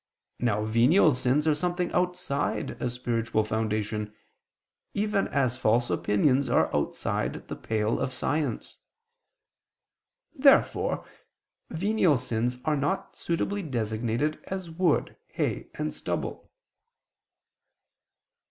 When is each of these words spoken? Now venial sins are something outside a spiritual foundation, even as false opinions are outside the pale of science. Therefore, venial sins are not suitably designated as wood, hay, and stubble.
Now 0.39 0.63
venial 0.65 1.13
sins 1.13 1.45
are 1.47 1.53
something 1.53 1.91
outside 1.91 2.71
a 2.81 2.89
spiritual 2.89 3.43
foundation, 3.43 4.15
even 4.95 5.27
as 5.27 5.57
false 5.59 5.91
opinions 5.91 6.49
are 6.49 6.75
outside 6.75 7.47
the 7.49 7.55
pale 7.55 7.99
of 7.99 8.11
science. 8.11 8.79
Therefore, 10.33 11.05
venial 11.69 12.17
sins 12.17 12.57
are 12.65 12.75
not 12.75 13.15
suitably 13.15 13.61
designated 13.61 14.43
as 14.45 14.71
wood, 14.71 15.17
hay, 15.27 15.67
and 15.75 15.93
stubble. 15.93 16.49